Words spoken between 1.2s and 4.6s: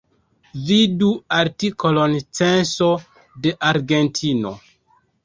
artikolon Censo de Argentino.